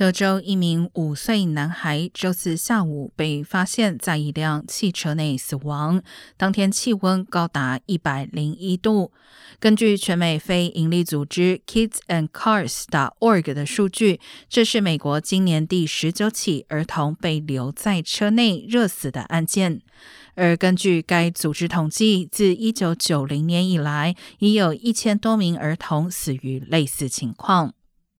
[0.00, 6.02] 德州一名五岁男孩周四下午被发现在一辆汽车内死亡，
[6.38, 9.12] 当天气温高达一百零一度。
[9.58, 12.84] 根据全美非营利组织 Kids and Cars.
[13.20, 14.18] org 的数据，
[14.48, 19.82] 这是美国今年第十九起儿童被留在车内热死的案件。
[20.34, 27.74] 而根据该组织统计，自一九九零年以来，已有一千多名儿童死于类似情况。